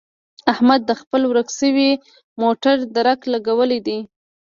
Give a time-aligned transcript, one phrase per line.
[0.53, 1.89] احمد د خپل ورک شوي
[2.41, 3.99] موټر درک لګولی دی.